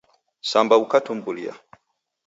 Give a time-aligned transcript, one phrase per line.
[0.51, 1.53] Samba ukatumbulia.